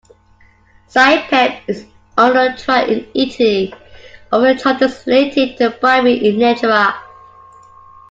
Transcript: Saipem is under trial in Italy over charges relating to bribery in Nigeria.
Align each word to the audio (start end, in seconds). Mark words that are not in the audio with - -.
Saipem 0.89 1.61
is 1.67 1.85
under 2.17 2.57
trial 2.57 2.89
in 2.89 3.07
Italy 3.13 3.71
over 4.31 4.55
charges 4.55 5.03
relating 5.05 5.55
to 5.59 5.69
bribery 5.79 6.27
in 6.27 6.39
Nigeria. 6.39 6.95